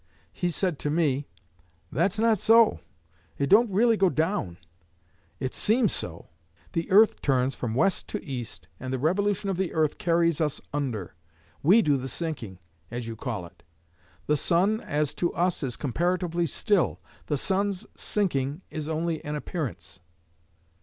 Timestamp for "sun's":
17.37-17.85